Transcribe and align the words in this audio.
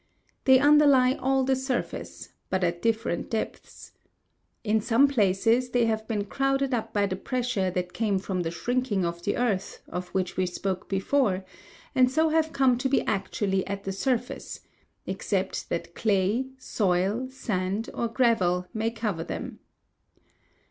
They 0.45 0.57
underlie 0.57 1.13
all 1.13 1.43
the 1.43 1.55
surface, 1.55 2.29
but 2.49 2.63
at 2.63 2.81
different 2.81 3.29
depths. 3.29 3.91
In 4.63 4.81
some 4.81 5.07
places 5.07 5.69
they 5.69 5.85
have 5.85 6.07
been 6.07 6.25
crowded 6.25 6.73
up 6.73 6.91
by 6.91 7.05
the 7.05 7.15
pressure 7.15 7.69
that 7.69 7.93
came 7.93 8.17
from 8.17 8.41
the 8.41 8.49
shrinking 8.49 9.05
of 9.05 9.21
the 9.21 9.37
earth, 9.37 9.83
of 9.87 10.07
which 10.09 10.37
we 10.37 10.47
spoke 10.47 10.89
before, 10.89 11.45
and 11.93 12.09
so 12.09 12.29
have 12.29 12.51
come 12.51 12.79
to 12.79 12.89
be 12.89 13.03
actually 13.05 13.63
at 13.67 13.83
the 13.83 13.91
surface, 13.93 14.61
except 15.05 15.69
that 15.69 15.89
soil, 15.93 15.93
clay, 15.93 16.45
sand, 17.37 17.87
or 17.93 18.07
gravel 18.07 18.65
may 18.73 18.89
cover 18.89 19.23
them. 19.23 19.59